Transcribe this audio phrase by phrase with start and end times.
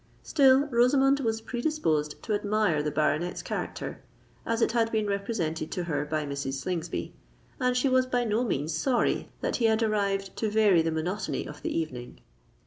[0.23, 4.01] Still Rosamond was predisposed to admire the baronet's character,
[4.47, 6.53] as it had been represented to her by Mrs.
[6.53, 7.13] Slingsby;
[7.59, 11.47] and she was by no means sorry that he had arrived to vary the monotony
[11.47, 12.19] of the evening.